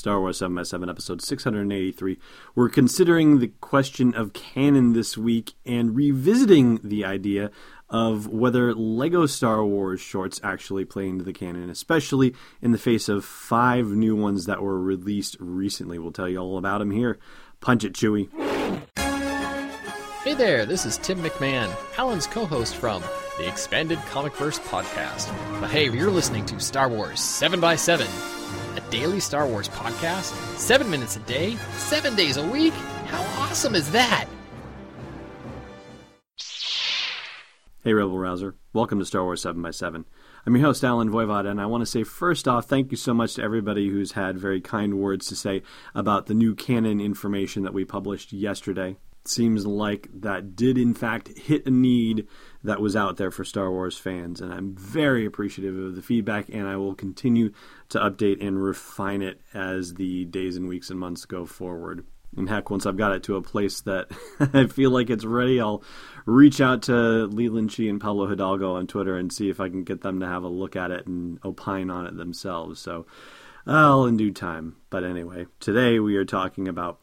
Star 0.00 0.18
Wars 0.18 0.38
7 0.38 0.56
by 0.56 0.62
7 0.62 0.88
episode 0.88 1.20
683. 1.20 2.18
We're 2.54 2.70
considering 2.70 3.38
the 3.38 3.52
question 3.60 4.14
of 4.14 4.32
canon 4.32 4.94
this 4.94 5.18
week 5.18 5.52
and 5.66 5.94
revisiting 5.94 6.80
the 6.82 7.04
idea 7.04 7.50
of 7.90 8.26
whether 8.26 8.72
Lego 8.72 9.26
Star 9.26 9.62
Wars 9.62 10.00
shorts 10.00 10.40
actually 10.42 10.86
play 10.86 11.06
into 11.06 11.22
the 11.22 11.34
canon, 11.34 11.68
especially 11.68 12.34
in 12.62 12.72
the 12.72 12.78
face 12.78 13.10
of 13.10 13.26
five 13.26 13.88
new 13.88 14.16
ones 14.16 14.46
that 14.46 14.62
were 14.62 14.80
released 14.80 15.36
recently. 15.38 15.98
We'll 15.98 16.12
tell 16.12 16.30
you 16.30 16.38
all 16.38 16.56
about 16.56 16.78
them 16.78 16.92
here. 16.92 17.18
Punch 17.60 17.84
it, 17.84 17.92
Chewie. 17.92 18.30
Hey 20.24 20.34
there, 20.34 20.64
this 20.64 20.86
is 20.86 20.96
Tim 20.96 21.22
McMahon, 21.22 21.70
Allen's 21.98 22.26
co 22.26 22.46
host 22.46 22.74
from 22.76 23.02
the 23.36 23.46
Expanded 23.46 23.98
Comic 24.08 24.34
Verse 24.36 24.58
podcast. 24.58 25.30
But 25.60 25.70
hey, 25.70 25.90
you're 25.90 26.10
listening 26.10 26.46
to 26.46 26.58
Star 26.58 26.88
Wars 26.88 27.20
7x7, 27.20 28.39
a 28.76 28.80
daily 28.90 29.20
Star 29.20 29.46
Wars 29.46 29.68
podcast, 29.68 30.32
seven 30.58 30.90
minutes 30.90 31.16
a 31.16 31.20
day, 31.20 31.56
seven 31.76 32.14
days 32.14 32.36
a 32.36 32.46
week. 32.46 32.74
How 33.06 33.22
awesome 33.42 33.74
is 33.74 33.90
that? 33.92 34.26
Hey, 37.82 37.94
Rebel 37.94 38.18
Rouser. 38.18 38.56
Welcome 38.74 38.98
to 38.98 39.06
Star 39.06 39.24
Wars 39.24 39.40
7 39.40 39.62
by 39.62 39.70
7 39.70 40.04
I'm 40.44 40.54
your 40.54 40.66
host, 40.66 40.84
Allen 40.84 41.08
Voivod, 41.08 41.46
and 41.46 41.58
I 41.58 41.64
want 41.64 41.80
to 41.80 41.86
say 41.86 42.04
first 42.04 42.46
off, 42.46 42.66
thank 42.66 42.90
you 42.90 42.96
so 42.98 43.14
much 43.14 43.36
to 43.36 43.42
everybody 43.42 43.88
who's 43.88 44.12
had 44.12 44.36
very 44.36 44.60
kind 44.60 44.98
words 44.98 45.26
to 45.28 45.34
say 45.34 45.62
about 45.94 46.26
the 46.26 46.34
new 46.34 46.54
canon 46.54 47.00
information 47.00 47.62
that 47.62 47.72
we 47.72 47.86
published 47.86 48.34
yesterday. 48.34 48.98
It 49.22 49.28
seems 49.28 49.64
like 49.64 50.10
that 50.12 50.54
did, 50.54 50.76
in 50.76 50.92
fact, 50.92 51.38
hit 51.38 51.66
a 51.66 51.70
need 51.70 52.28
that 52.62 52.82
was 52.82 52.94
out 52.94 53.16
there 53.16 53.30
for 53.30 53.44
Star 53.44 53.70
Wars 53.70 53.96
fans, 53.96 54.42
and 54.42 54.52
I'm 54.52 54.74
very 54.74 55.24
appreciative 55.24 55.78
of 55.78 55.96
the 55.96 56.02
feedback, 56.02 56.50
and 56.50 56.68
I 56.68 56.76
will 56.76 56.94
continue 56.94 57.50
to 57.88 57.98
update 57.98 58.46
and 58.46 58.62
refine 58.62 59.22
it 59.22 59.40
as 59.54 59.94
the 59.94 60.26
days 60.26 60.58
and 60.58 60.68
weeks 60.68 60.90
and 60.90 61.00
months 61.00 61.24
go 61.24 61.46
forward. 61.46 62.04
And 62.36 62.48
heck, 62.48 62.70
once 62.70 62.86
I've 62.86 62.96
got 62.96 63.12
it 63.12 63.24
to 63.24 63.36
a 63.36 63.42
place 63.42 63.80
that 63.82 64.08
I 64.52 64.66
feel 64.66 64.90
like 64.90 65.10
it's 65.10 65.24
ready, 65.24 65.60
I'll 65.60 65.82
reach 66.26 66.60
out 66.60 66.82
to 66.82 66.92
Leland 67.26 67.70
Chee 67.70 67.88
and 67.88 68.00
Pablo 68.00 68.26
Hidalgo 68.26 68.74
on 68.76 68.86
Twitter 68.86 69.16
and 69.16 69.32
see 69.32 69.50
if 69.50 69.60
I 69.60 69.68
can 69.68 69.82
get 69.82 70.02
them 70.02 70.20
to 70.20 70.26
have 70.26 70.44
a 70.44 70.48
look 70.48 70.76
at 70.76 70.90
it 70.90 71.06
and 71.06 71.38
opine 71.44 71.90
on 71.90 72.06
it 72.06 72.16
themselves. 72.16 72.80
So 72.80 73.06
uh, 73.66 73.72
I'll 73.72 74.06
in 74.06 74.16
due 74.16 74.32
time. 74.32 74.76
But 74.90 75.04
anyway, 75.04 75.46
today 75.58 75.98
we 75.98 76.16
are 76.16 76.24
talking 76.24 76.68
about 76.68 77.00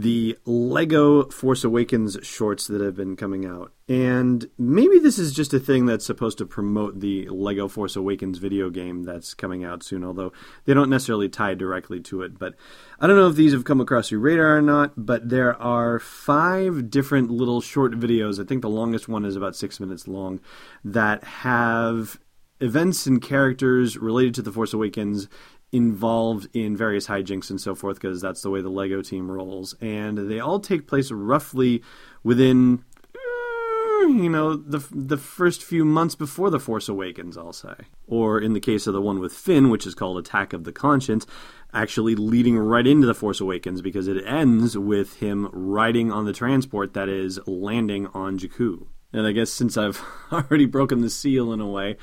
the 0.00 0.38
Lego 0.44 1.24
Force 1.24 1.64
Awakens 1.64 2.16
shorts 2.22 2.68
that 2.68 2.80
have 2.80 2.94
been 2.94 3.16
coming 3.16 3.44
out. 3.44 3.72
And 3.88 4.48
maybe 4.56 5.00
this 5.00 5.18
is 5.18 5.32
just 5.32 5.52
a 5.52 5.58
thing 5.58 5.86
that's 5.86 6.06
supposed 6.06 6.38
to 6.38 6.46
promote 6.46 7.00
the 7.00 7.28
Lego 7.28 7.66
Force 7.66 7.96
Awakens 7.96 8.38
video 8.38 8.70
game 8.70 9.02
that's 9.02 9.34
coming 9.34 9.64
out 9.64 9.82
soon, 9.82 10.04
although 10.04 10.32
they 10.66 10.74
don't 10.74 10.88
necessarily 10.88 11.28
tie 11.28 11.54
directly 11.54 11.98
to 12.02 12.22
it. 12.22 12.38
But 12.38 12.54
I 13.00 13.08
don't 13.08 13.16
know 13.16 13.26
if 13.26 13.34
these 13.34 13.52
have 13.52 13.64
come 13.64 13.80
across 13.80 14.12
your 14.12 14.20
radar 14.20 14.58
or 14.58 14.62
not, 14.62 14.92
but 14.96 15.30
there 15.30 15.60
are 15.60 15.98
five 15.98 16.90
different 16.90 17.32
little 17.32 17.60
short 17.60 17.92
videos. 17.94 18.40
I 18.40 18.46
think 18.46 18.62
the 18.62 18.68
longest 18.68 19.08
one 19.08 19.24
is 19.24 19.34
about 19.34 19.56
six 19.56 19.80
minutes 19.80 20.06
long 20.06 20.38
that 20.84 21.24
have 21.24 22.20
events 22.60 23.06
and 23.06 23.20
characters 23.20 23.96
related 23.96 24.34
to 24.34 24.42
The 24.42 24.52
Force 24.52 24.72
Awakens 24.72 25.28
involved 25.72 26.48
in 26.54 26.76
various 26.76 27.06
hijinks 27.06 27.50
and 27.50 27.60
so 27.60 27.74
forth 27.74 28.00
because 28.00 28.20
that's 28.20 28.42
the 28.42 28.50
way 28.50 28.60
the 28.60 28.68
Lego 28.68 29.02
team 29.02 29.30
rolls. 29.30 29.74
And 29.80 30.30
they 30.30 30.40
all 30.40 30.60
take 30.60 30.86
place 30.86 31.10
roughly 31.10 31.82
within 32.22 32.84
eh, 33.14 34.08
you 34.08 34.30
know 34.30 34.56
the 34.56 34.84
the 34.90 35.18
first 35.18 35.62
few 35.62 35.84
months 35.84 36.14
before 36.14 36.50
the 36.50 36.60
Force 36.60 36.88
Awakens, 36.88 37.36
I'll 37.36 37.52
say. 37.52 37.74
Or 38.06 38.40
in 38.40 38.54
the 38.54 38.60
case 38.60 38.86
of 38.86 38.94
the 38.94 39.02
one 39.02 39.20
with 39.20 39.32
Finn, 39.32 39.70
which 39.70 39.86
is 39.86 39.94
called 39.94 40.18
Attack 40.18 40.52
of 40.52 40.64
the 40.64 40.72
Conscience, 40.72 41.26
actually 41.72 42.14
leading 42.14 42.58
right 42.58 42.86
into 42.86 43.06
the 43.06 43.14
Force 43.14 43.40
Awakens 43.40 43.82
because 43.82 44.08
it 44.08 44.24
ends 44.24 44.76
with 44.76 45.16
him 45.16 45.50
riding 45.52 46.10
on 46.10 46.24
the 46.24 46.32
transport 46.32 46.94
that 46.94 47.08
is 47.08 47.38
landing 47.46 48.06
on 48.08 48.38
Jakku. 48.38 48.86
And 49.12 49.26
I 49.26 49.32
guess 49.32 49.50
since 49.50 49.76
I've 49.76 50.02
already 50.32 50.66
broken 50.66 51.00
the 51.00 51.10
seal 51.10 51.52
in 51.52 51.60
a 51.60 51.66
way, 51.66 51.96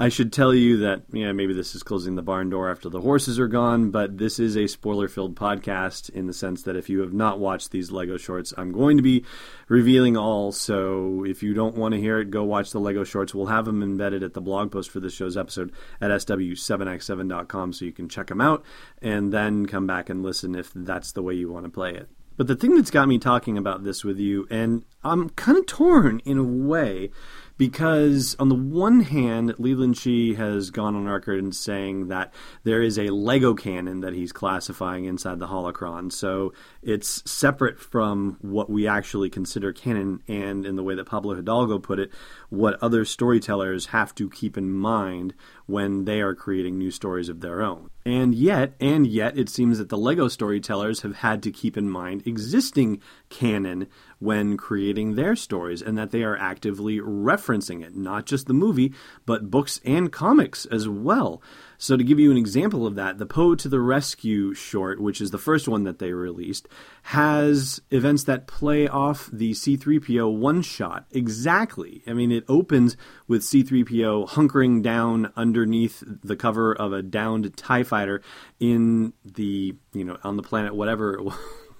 I 0.00 0.10
should 0.10 0.32
tell 0.32 0.54
you 0.54 0.76
that, 0.76 1.02
yeah, 1.12 1.32
maybe 1.32 1.52
this 1.52 1.74
is 1.74 1.82
closing 1.82 2.14
the 2.14 2.22
barn 2.22 2.50
door 2.50 2.70
after 2.70 2.88
the 2.88 3.00
horses 3.00 3.36
are 3.40 3.48
gone, 3.48 3.90
but 3.90 4.16
this 4.16 4.38
is 4.38 4.56
a 4.56 4.68
spoiler 4.68 5.08
filled 5.08 5.34
podcast 5.34 6.08
in 6.10 6.28
the 6.28 6.32
sense 6.32 6.62
that 6.62 6.76
if 6.76 6.88
you 6.88 7.00
have 7.00 7.12
not 7.12 7.40
watched 7.40 7.72
these 7.72 7.90
Lego 7.90 8.16
shorts, 8.16 8.54
I'm 8.56 8.70
going 8.70 8.96
to 8.98 9.02
be 9.02 9.24
revealing 9.66 10.16
all. 10.16 10.52
So 10.52 11.24
if 11.26 11.42
you 11.42 11.52
don't 11.52 11.74
want 11.74 11.94
to 11.94 12.00
hear 12.00 12.20
it, 12.20 12.30
go 12.30 12.44
watch 12.44 12.70
the 12.70 12.78
Lego 12.78 13.02
shorts. 13.02 13.34
We'll 13.34 13.46
have 13.46 13.64
them 13.64 13.82
embedded 13.82 14.22
at 14.22 14.34
the 14.34 14.40
blog 14.40 14.70
post 14.70 14.88
for 14.88 15.00
this 15.00 15.14
show's 15.14 15.36
episode 15.36 15.72
at 16.00 16.12
sw7x7.com 16.12 17.72
so 17.72 17.84
you 17.84 17.92
can 17.92 18.08
check 18.08 18.28
them 18.28 18.40
out 18.40 18.64
and 19.02 19.32
then 19.32 19.66
come 19.66 19.88
back 19.88 20.08
and 20.08 20.22
listen 20.22 20.54
if 20.54 20.70
that's 20.76 21.10
the 21.10 21.24
way 21.24 21.34
you 21.34 21.50
want 21.50 21.64
to 21.64 21.70
play 21.70 21.92
it. 21.92 22.08
But 22.36 22.46
the 22.46 22.54
thing 22.54 22.76
that's 22.76 22.92
got 22.92 23.08
me 23.08 23.18
talking 23.18 23.58
about 23.58 23.82
this 23.82 24.04
with 24.04 24.20
you, 24.20 24.46
and 24.48 24.84
I'm 25.02 25.30
kind 25.30 25.58
of 25.58 25.66
torn 25.66 26.20
in 26.24 26.38
a 26.38 26.44
way, 26.44 27.10
because 27.58 28.36
on 28.38 28.48
the 28.48 28.54
one 28.54 29.00
hand, 29.00 29.54
Leland 29.58 29.96
Chee 29.96 30.34
has 30.34 30.70
gone 30.70 30.94
on 30.94 31.06
record 31.06 31.40
in 31.40 31.52
saying 31.52 32.08
that 32.08 32.32
there 32.62 32.80
is 32.80 32.98
a 32.98 33.08
Lego 33.08 33.52
canon 33.52 34.00
that 34.00 34.14
he's 34.14 34.32
classifying 34.32 35.04
inside 35.04 35.40
the 35.40 35.48
holocron. 35.48 36.12
So 36.12 36.52
it's 36.82 37.28
separate 37.30 37.80
from 37.80 38.38
what 38.40 38.70
we 38.70 38.86
actually 38.86 39.28
consider 39.28 39.72
canon, 39.72 40.22
and 40.28 40.64
in 40.64 40.76
the 40.76 40.84
way 40.84 40.94
that 40.94 41.06
Pablo 41.06 41.34
Hidalgo 41.34 41.80
put 41.80 41.98
it, 41.98 42.10
what 42.48 42.80
other 42.80 43.04
storytellers 43.04 43.86
have 43.86 44.14
to 44.14 44.30
keep 44.30 44.56
in 44.56 44.72
mind 44.72 45.34
when 45.66 46.04
they 46.04 46.20
are 46.20 46.34
creating 46.34 46.78
new 46.78 46.90
stories 46.90 47.28
of 47.28 47.40
their 47.40 47.60
own. 47.60 47.90
And 48.06 48.34
yet, 48.34 48.72
and 48.80 49.06
yet, 49.06 49.36
it 49.36 49.50
seems 49.50 49.76
that 49.76 49.90
the 49.90 49.98
Lego 49.98 50.28
storytellers 50.28 51.02
have 51.02 51.16
had 51.16 51.42
to 51.42 51.50
keep 51.50 51.76
in 51.76 51.90
mind 51.90 52.26
existing 52.26 53.02
canon 53.28 53.88
when 54.18 54.56
creating 54.56 55.14
their 55.14 55.36
stories 55.36 55.82
and 55.82 55.96
that 55.96 56.10
they 56.10 56.22
are 56.22 56.36
actively 56.36 56.98
referencing 56.98 57.84
it, 57.84 57.96
not 57.96 58.26
just 58.26 58.46
the 58.46 58.54
movie, 58.54 58.92
but 59.26 59.50
books 59.50 59.80
and 59.84 60.12
comics 60.12 60.66
as 60.66 60.88
well. 60.88 61.42
So, 61.80 61.96
to 61.96 62.02
give 62.02 62.18
you 62.18 62.32
an 62.32 62.36
example 62.36 62.86
of 62.86 62.96
that, 62.96 63.18
the 63.18 63.26
Poe 63.26 63.54
to 63.54 63.68
the 63.68 63.80
Rescue 63.80 64.52
short, 64.52 65.00
which 65.00 65.20
is 65.20 65.30
the 65.30 65.38
first 65.38 65.68
one 65.68 65.84
that 65.84 66.00
they 66.00 66.12
released, 66.12 66.66
has 67.02 67.80
events 67.92 68.24
that 68.24 68.48
play 68.48 68.88
off 68.88 69.30
the 69.32 69.52
C3PO 69.52 70.36
one 70.36 70.62
shot 70.62 71.06
exactly. 71.12 72.02
I 72.06 72.14
mean, 72.14 72.32
it 72.32 72.44
opens 72.48 72.96
with 73.28 73.42
C3PO 73.42 74.30
hunkering 74.30 74.82
down 74.82 75.32
underneath 75.36 76.02
the 76.04 76.34
cover 76.36 76.74
of 76.74 76.92
a 76.92 77.02
downed 77.02 77.56
TIE 77.56 77.84
fighter 77.84 78.22
in 78.58 79.12
the, 79.24 79.76
you 79.92 80.04
know, 80.04 80.18
on 80.24 80.36
the 80.36 80.42
planet, 80.42 80.74
whatever 80.74 81.14
it 81.14 81.32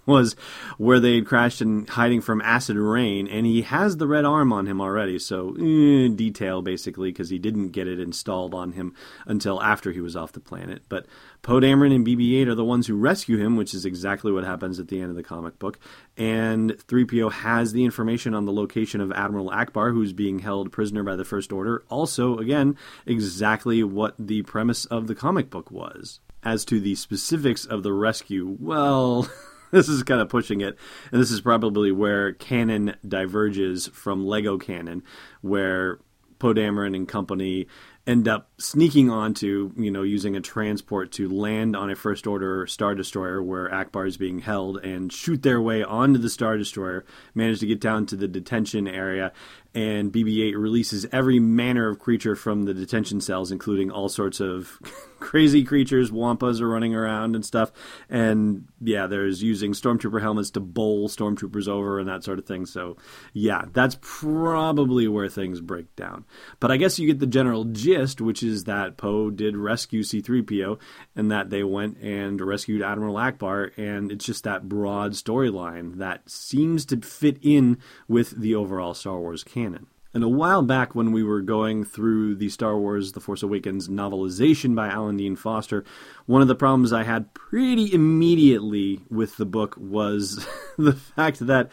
was 0.09 0.35
where 0.79 0.99
they 0.99 1.17
had 1.17 1.27
crashed 1.27 1.61
and 1.61 1.89
hiding 1.89 2.21
from 2.21 2.41
acid 2.41 2.77
rain, 2.77 3.29
and 3.29 3.47
he 3.47 3.63
has 3.63 3.97
the 3.97 4.07
red 4.07 4.25
arm 4.25 4.53
on 4.53 4.67
him 4.67 4.81
already. 4.81 5.19
So 5.19 5.55
eh, 5.57 6.09
detail 6.09 6.63
basically 6.63 7.13
because 7.13 7.29
he 7.31 7.39
didn't 7.39 7.69
get 7.69 7.87
it 7.87 8.01
installed 8.01 8.55
on 8.55 8.73
him 8.73 8.95
until 9.27 9.63
after 9.63 9.93
he 9.93 10.01
was 10.01 10.17
off 10.17 10.33
the 10.33 10.41
planet. 10.41 10.83
But 10.89 11.07
Poe 11.43 11.61
Dameron 11.61 11.95
and 11.95 12.07
BB-8 12.07 12.49
are 12.49 12.55
the 12.55 12.65
ones 12.65 12.87
who 12.87 12.97
rescue 12.97 13.37
him, 13.37 13.57
which 13.57 13.75
is 13.75 13.85
exactly 13.85 14.33
what 14.33 14.45
happens 14.45 14.81
at 14.81 14.89
the 14.89 15.01
end 15.01 15.11
of 15.11 15.17
the 15.17 15.23
comic 15.23 15.59
book. 15.59 15.79
And 16.17 16.73
3PO 16.73 17.31
has 17.31 17.73
the 17.73 17.85
information 17.85 18.35
on 18.35 18.47
the 18.47 18.53
location 18.53 19.01
of 19.01 19.13
Admiral 19.13 19.51
Ackbar, 19.51 19.93
who's 19.93 20.13
being 20.13 20.41
held 20.41 20.73
prisoner 20.73 21.03
by 21.03 21.17
the 21.17 21.25
First 21.25 21.53
Order. 21.53 21.85
Also, 21.91 22.39
again, 22.39 22.77
exactly 23.07 23.83
what 23.85 24.15
the 24.19 24.43
premise 24.43 24.85
of 24.87 25.07
the 25.07 25.15
comic 25.15 25.51
book 25.51 25.71
was. 25.71 26.21
As 26.43 26.65
to 26.67 26.81
the 26.81 26.95
specifics 26.95 27.65
of 27.65 27.83
the 27.83 27.93
rescue, 27.93 28.57
well. 28.59 29.29
this 29.73 29.89
is 29.89 30.03
kind 30.03 30.21
of 30.21 30.29
pushing 30.29 30.61
it, 30.61 30.77
and 31.13 31.21
this 31.21 31.31
is 31.31 31.41
probably 31.41 31.93
where 31.93 32.33
canon 32.33 32.95
diverges 33.07 33.89
from 33.89 34.27
Lego 34.27 34.59
canon, 34.59 35.03
where 35.41 35.99
Poe 36.39 36.55
Dameron 36.55 36.95
and 36.95 37.09
company 37.09 37.67
end 38.07 38.27
up 38.27 38.49
sneaking 38.59 39.11
onto, 39.11 39.71
you 39.77 39.91
know, 39.91 40.03
using 40.03 40.35
a 40.35 40.41
transport 40.41 41.13
to 41.13 41.29
land 41.29 41.77
on 41.77 41.91
a 41.91 41.95
First 41.95 42.27
Order 42.27 42.67
Star 42.67 42.95
Destroyer 42.95 43.43
where 43.43 43.69
Ackbar 43.69 44.09
is 44.09 44.17
being 44.17 44.39
held 44.39 44.79
and 44.79 45.13
shoot 45.13 45.43
their 45.43 45.61
way 45.61 45.83
onto 45.83 46.19
the 46.19 46.31
Star 46.31 46.57
Destroyer, 46.57 47.05
manage 47.35 47.61
to 47.61 47.67
get 47.67 47.81
down 47.81 48.07
to 48.07 48.17
the 48.17 48.27
detention 48.27 48.89
area, 48.89 49.33
and 49.79 50.13
BB 50.13 50.49
8 50.49 50.59
releases 50.59 51.07
every 51.13 51.39
manner 51.39 51.89
of 51.89 52.01
creature 52.01 52.35
from 52.35 52.65
the 52.65 52.75
detention 52.75 53.21
cells, 53.21 53.53
including 53.53 53.93
all 53.93 54.09
sorts 54.09 54.41
of 54.41 54.77
crazy 55.21 55.63
creatures. 55.63 56.11
Wampas 56.11 56.61
are 56.61 56.69
running 56.69 56.97
around 56.97 57.37
and 57.37 57.47
stuff. 57.47 57.71
And 58.11 58.67
yeah, 58.81 59.07
there's 59.07 59.41
using 59.41 59.75
stormtrooper 59.75 60.21
helmets 60.21 60.51
to 60.51 60.61
bowl 60.61 61.09
stormtroopers 61.09 61.69
over 61.69 62.01
and 62.01 62.09
that 62.09 62.25
sort 62.25 62.41
of 62.41 62.45
thing. 62.45 62.67
So 62.67 62.97
yeah, 63.33 63.67
that's 63.73 63.97
probably 64.01 65.07
where 65.07 65.29
things 65.29 65.61
break 65.61 65.95
down. 65.95 66.25
But 66.59 66.73
I 66.73 66.77
guess 66.77 66.99
you 66.99 67.07
get 67.07 67.21
the 67.21 67.27
general 67.27 67.63
gist, 67.63 68.21
which 68.21 68.43
is 68.43 68.65
that 68.65 68.97
Poe 68.97 69.31
did 69.31 69.57
rescue 69.57 70.03
C3PO 70.03 70.77
and 71.15 71.31
that 71.31 71.51
they 71.51 71.63
went 71.63 71.99
and 71.99 72.41
rescued 72.41 72.83
Admiral 72.83 73.15
Ackbar. 73.15 73.71
And 73.79 74.11
it's 74.11 74.25
just 74.25 74.43
that 74.43 74.69
broad 74.69 75.13
storyline 75.13 75.99
that 75.99 76.29
seems 76.29 76.85
to 76.87 77.01
fit 77.01 77.39
in 77.43 77.79
with 78.09 78.31
the 78.41 78.57
overall 78.57 78.93
Star 78.93 79.21
Wars 79.21 79.45
canon. 79.45 79.68
And 80.15 80.25
a 80.25 80.29
while 80.29 80.63
back, 80.63 80.95
when 80.95 81.13
we 81.13 81.23
were 81.23 81.43
going 81.43 81.85
through 81.85 82.37
the 82.37 82.49
Star 82.49 82.79
Wars 82.79 83.13
The 83.13 83.21
Force 83.21 83.43
Awakens 83.43 83.89
novelization 83.89 84.75
by 84.75 84.89
Alan 84.89 85.19
Dean 85.19 85.37
Foster, 85.37 85.85
one 86.27 86.41
of 86.41 86.49
the 86.49 86.55
problems 86.55 86.93
I 86.93 87.03
had 87.03 87.35
pretty 87.35 87.93
immediately 87.93 89.03
with 89.11 89.37
the 89.37 89.47
book 89.47 89.77
was 89.79 90.47
the 90.79 90.95
fact 90.95 91.47
that 91.47 91.71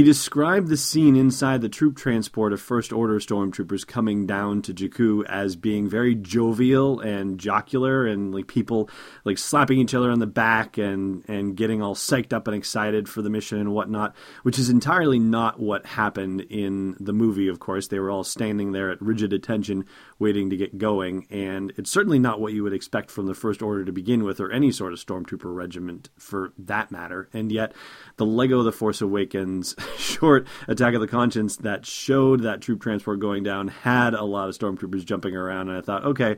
he 0.00 0.04
described 0.04 0.68
the 0.68 0.78
scene 0.78 1.14
inside 1.14 1.60
the 1.60 1.68
troop 1.68 1.94
transport 1.94 2.54
of 2.54 2.60
First 2.62 2.90
Order 2.90 3.18
stormtroopers 3.18 3.86
coming 3.86 4.26
down 4.26 4.62
to 4.62 4.72
Jakku 4.72 5.26
as 5.26 5.56
being 5.56 5.90
very 5.90 6.14
jovial 6.14 7.00
and 7.00 7.38
jocular, 7.38 8.06
and 8.06 8.34
like 8.34 8.46
people 8.46 8.88
like 9.26 9.36
slapping 9.36 9.78
each 9.78 9.92
other 9.92 10.10
on 10.10 10.18
the 10.18 10.26
back 10.26 10.78
and 10.78 11.22
and 11.28 11.54
getting 11.54 11.82
all 11.82 11.94
psyched 11.94 12.32
up 12.32 12.48
and 12.48 12.56
excited 12.56 13.10
for 13.10 13.20
the 13.20 13.28
mission 13.28 13.58
and 13.58 13.74
whatnot, 13.74 14.16
which 14.42 14.58
is 14.58 14.70
entirely 14.70 15.18
not 15.18 15.60
what 15.60 15.84
happened 15.84 16.46
in 16.48 16.96
the 16.98 17.12
movie. 17.12 17.48
Of 17.48 17.60
course, 17.60 17.88
they 17.88 17.98
were 17.98 18.10
all 18.10 18.24
standing 18.24 18.72
there 18.72 18.90
at 18.90 19.02
rigid 19.02 19.34
attention, 19.34 19.84
waiting 20.18 20.48
to 20.48 20.56
get 20.56 20.78
going, 20.78 21.26
and 21.28 21.74
it's 21.76 21.90
certainly 21.90 22.18
not 22.18 22.40
what 22.40 22.54
you 22.54 22.62
would 22.62 22.72
expect 22.72 23.10
from 23.10 23.26
the 23.26 23.34
First 23.34 23.60
Order 23.60 23.84
to 23.84 23.92
begin 23.92 24.24
with, 24.24 24.40
or 24.40 24.50
any 24.50 24.72
sort 24.72 24.94
of 24.94 24.98
stormtrooper 24.98 25.54
regiment 25.54 26.08
for 26.16 26.54
that 26.56 26.90
matter. 26.90 27.28
And 27.34 27.52
yet, 27.52 27.74
the 28.16 28.24
Lego 28.24 28.62
The 28.62 28.72
Force 28.72 29.02
Awakens 29.02 29.76
short 29.98 30.46
Attack 30.68 30.94
of 30.94 31.00
the 31.00 31.08
Conscience 31.08 31.56
that 31.58 31.86
showed 31.86 32.42
that 32.42 32.60
troop 32.60 32.80
transport 32.80 33.20
going 33.20 33.42
down 33.42 33.68
had 33.68 34.14
a 34.14 34.24
lot 34.24 34.48
of 34.48 34.58
stormtroopers 34.58 35.04
jumping 35.04 35.36
around, 35.36 35.68
and 35.68 35.78
I 35.78 35.80
thought, 35.80 36.04
okay, 36.04 36.36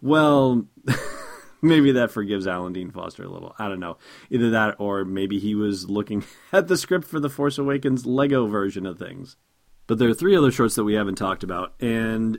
well. 0.00 0.66
maybe 1.62 1.92
that 1.92 2.10
forgives 2.10 2.46
Alan 2.46 2.74
Dean 2.74 2.90
Foster 2.90 3.24
a 3.24 3.28
little. 3.28 3.54
I 3.58 3.68
don't 3.68 3.80
know. 3.80 3.96
Either 4.30 4.50
that 4.50 4.76
or 4.78 5.04
maybe 5.06 5.38
he 5.38 5.54
was 5.54 5.88
looking 5.88 6.22
at 6.52 6.68
the 6.68 6.76
script 6.76 7.06
for 7.06 7.18
the 7.18 7.30
Force 7.30 7.56
Awakens 7.56 8.06
Lego 8.06 8.46
version 8.46 8.84
of 8.84 8.98
things. 8.98 9.36
But 9.86 9.98
there 9.98 10.08
are 10.08 10.14
three 10.14 10.36
other 10.36 10.50
shorts 10.50 10.74
that 10.76 10.84
we 10.84 10.94
haven't 10.94 11.16
talked 11.16 11.42
about, 11.42 11.74
and 11.80 12.38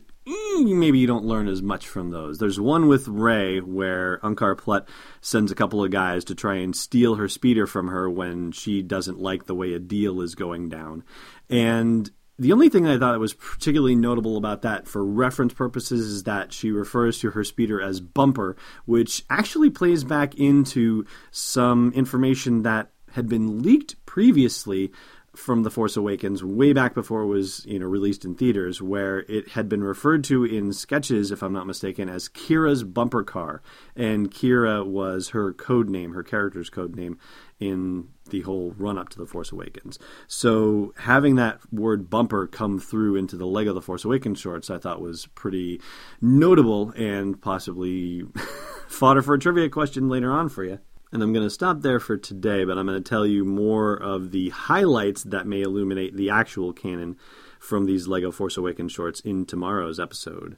Hmm, 0.56 0.80
maybe 0.80 1.00
you 1.00 1.07
don't 1.07 1.25
learn 1.25 1.48
as 1.50 1.62
much 1.62 1.88
from 1.88 2.12
those. 2.12 2.38
There's 2.38 2.60
one 2.60 2.88
with 2.88 3.07
Rey 3.07 3.60
where 3.60 4.19
Unkar 4.19 4.57
Plutt 4.57 4.88
sends 5.19 5.52
a 5.52 5.56
couple 5.56 5.84
of 5.84 5.92
guys 5.92 6.24
to 6.25 6.36
try 6.36 6.56
and 6.56 6.74
steal 6.74 7.16
her 7.16 7.28
speeder 7.28 7.68
from 7.68 7.90
her 7.90 8.10
when 8.10 8.54
she 8.54 8.81
doesn't 8.81 9.19
like 9.19 9.46
the 9.46 9.56
way 9.56 9.74
a 9.74 9.80
deal 9.80 10.22
is 10.22 10.34
going 10.34 10.69
down. 10.69 11.04
And 11.50 12.10
the 12.40 12.54
only 12.54 12.69
thing 12.69 12.88
I 12.88 12.98
thought 12.98 13.19
was 13.19 13.34
particularly 13.34 13.96
notable 13.96 14.38
about 14.38 14.62
that 14.62 14.88
for 14.88 15.04
reference 15.04 15.54
purposes 15.54 16.06
is 16.07 16.24
that 16.24 16.54
she 16.54 16.72
refers 16.72 17.19
to 17.19 17.31
her 17.31 17.44
speeder 17.44 17.81
as 17.81 18.00
Bumper, 18.00 18.56
which 18.86 19.25
actually 19.30 19.69
plays 19.69 20.06
back 20.06 20.36
into 20.36 21.06
some 21.31 21.92
information 21.94 22.63
that 22.63 22.92
had 23.12 23.28
been 23.28 23.62
leaked 23.62 23.96
previously 24.06 24.92
from 25.36 25.64
The 25.64 25.72
Force 25.72 25.98
Awakens 25.98 26.44
way 26.44 26.74
back 26.74 26.94
before 26.94 27.22
it 27.22 27.28
was 27.28 27.66
you 27.66 27.80
know 27.80 27.86
released 27.86 28.26
in 28.26 28.36
theaters, 28.36 28.82
where 28.82 29.20
it 29.30 29.50
had 29.50 29.70
been 29.70 29.84
referred 29.84 30.24
to 30.26 30.44
in 30.44 30.74
sketches, 30.74 31.32
if 31.32 31.42
I'm 31.42 31.54
not 31.54 31.68
mistaken, 31.68 32.10
as 32.10 32.30
Kira's 32.30 32.84
bumper 32.84 33.24
car, 33.24 33.62
and 33.96 34.32
Kira 34.32 34.86
was 34.86 35.30
her 35.30 35.54
code 35.54 35.90
name, 35.90 36.14
her 36.14 36.24
character's 36.24 36.70
code 36.70 36.96
name 36.96 37.18
in 37.60 38.10
the 38.30 38.42
whole 38.42 38.74
run 38.78 38.98
up 38.98 39.10
to 39.10 39.18
The 39.18 39.26
Force 39.26 39.52
Awakens. 39.52 40.00
So 40.28 40.94
having 40.98 41.36
that 41.36 41.60
word 41.72 42.10
bumper 42.10 42.48
come 42.48 42.80
through 42.80 43.16
into 43.16 43.38
the 43.38 43.46
Lego 43.46 43.74
The 43.74 43.82
Force 43.82 44.04
Awakens 44.04 44.40
shorts, 44.40 44.70
I 44.70 44.78
thought 44.78 45.02
was 45.02 45.28
pretty 45.28 45.80
notable 46.22 46.92
and 46.92 47.40
possibly 47.40 48.24
fodder 48.88 49.22
for 49.22 49.36
a 49.36 49.40
trivia 49.40 49.70
question 49.70 50.10
later 50.10 50.32
on 50.32 50.50
for 50.50 50.64
you. 50.64 50.80
And 51.16 51.24
I'm 51.24 51.32
going 51.32 51.46
to 51.46 51.50
stop 51.50 51.80
there 51.80 52.02
for 52.02 52.18
today, 52.18 52.66
but 52.66 52.78
I'm 52.78 52.86
going 52.86 53.02
to 53.02 53.10
tell 53.10 53.26
you 53.26 53.46
more 53.46 53.94
of 53.94 54.32
the 54.32 54.50
highlights 54.50 55.24
that 55.24 55.48
may 55.48 55.62
illuminate 55.62 56.14
the 56.14 56.30
actual 56.30 56.74
canon 56.74 57.16
from 57.58 57.86
these 57.86 58.06
LEGO 58.06 58.32
Force 58.32 58.58
Awakens 58.58 58.92
shorts 58.92 59.22
in 59.22 59.46
tomorrow's 59.46 59.98
episode. 59.98 60.58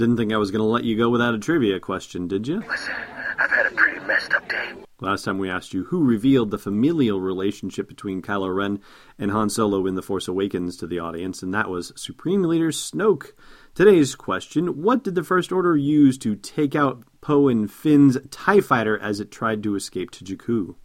Didn't 0.00 0.16
think 0.16 0.32
I 0.32 0.38
was 0.38 0.50
going 0.50 0.60
to 0.60 0.64
let 0.64 0.84
you 0.84 0.96
go 0.96 1.10
without 1.10 1.34
a 1.34 1.38
trivia 1.38 1.78
question, 1.78 2.26
did 2.26 2.48
you? 2.48 2.60
Listen, 2.66 2.94
I've 3.38 3.50
had 3.50 3.66
a 3.66 3.70
pretty 3.72 4.00
messed 4.06 4.32
up 4.32 4.48
day. 4.48 4.72
Last 4.98 5.26
time 5.26 5.36
we 5.36 5.50
asked 5.50 5.74
you 5.74 5.84
who 5.84 6.02
revealed 6.02 6.50
the 6.50 6.56
familial 6.56 7.20
relationship 7.20 7.86
between 7.86 8.22
Kylo 8.22 8.56
Ren 8.56 8.80
and 9.18 9.30
Han 9.30 9.50
Solo 9.50 9.86
in 9.86 9.96
The 9.96 10.02
Force 10.02 10.26
Awakens 10.26 10.78
to 10.78 10.86
the 10.86 10.98
audience, 10.98 11.42
and 11.42 11.52
that 11.52 11.68
was 11.68 11.92
Supreme 11.96 12.44
Leader 12.44 12.70
Snoke. 12.70 13.32
Today's 13.74 14.14
question 14.14 14.82
What 14.82 15.04
did 15.04 15.16
the 15.16 15.22
First 15.22 15.52
Order 15.52 15.76
use 15.76 16.16
to 16.16 16.34
take 16.34 16.74
out 16.74 17.04
Poe 17.20 17.48
and 17.48 17.70
Finn's 17.70 18.16
TIE 18.30 18.62
fighter 18.62 18.98
as 18.98 19.20
it 19.20 19.30
tried 19.30 19.62
to 19.64 19.74
escape 19.74 20.12
to 20.12 20.24
Jakku? 20.24 20.76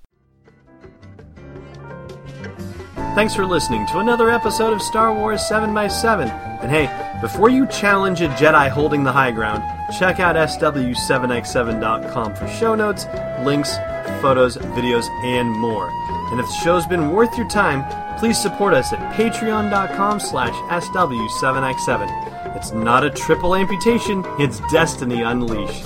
Thanks 3.16 3.34
for 3.34 3.46
listening 3.46 3.88
to 3.88 4.00
another 4.00 4.30
episode 4.30 4.74
of 4.74 4.82
Star 4.82 5.14
Wars 5.14 5.40
7x7. 5.50 6.30
And 6.62 6.70
hey, 6.70 6.90
before 7.22 7.50
you 7.50 7.66
challenge 7.68 8.20
a 8.20 8.28
Jedi 8.28 8.70
holding 8.70 9.06
the 9.06 9.12
high 9.14 9.32
ground, 9.32 9.64
check 9.98 10.20
out 10.20 10.36
SW7x7.com 10.36 12.36
for 12.36 12.48
show 12.50 12.76
notes, 12.76 13.06
links, 13.46 13.78
photos, 14.22 14.58
videos, 14.58 15.08
and 15.24 15.50
more. 15.50 15.90
And 16.32 16.42
if 16.42 16.46
the 16.46 16.60
show's 16.62 16.86
been 16.86 17.14
worth 17.14 17.38
your 17.38 17.48
time, 17.48 17.86
please 18.20 18.38
support 18.38 18.74
us 18.74 18.92
at 18.92 19.00
patreon.com 19.14 20.20
slash 20.20 20.54
SW7x7. 20.84 22.58
It's 22.58 22.74
not 22.74 23.06
a 23.06 23.10
triple 23.10 23.56
amputation, 23.56 24.26
it's 24.40 24.60
destiny 24.70 25.22
unleashed. 25.22 25.86